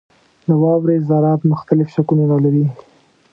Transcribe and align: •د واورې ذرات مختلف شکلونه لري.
•د 0.47 0.49
واورې 0.61 0.97
ذرات 1.09 1.41
مختلف 1.51 1.87
شکلونه 1.95 2.35
لري. 2.43 2.65